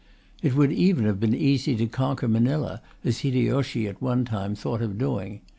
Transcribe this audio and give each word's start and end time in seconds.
It 0.41 0.55
would 0.55 0.71
even 0.71 1.05
have 1.05 1.19
been 1.19 1.35
easy 1.35 1.75
to 1.75 1.85
conquer 1.85 2.27
Manila, 2.27 2.81
as 3.03 3.19
Hideyoshi 3.19 3.87
at 3.87 4.01
one 4.01 4.25
time 4.25 4.55
thought 4.55 4.81
of 4.81 4.97
doing. 4.97 5.41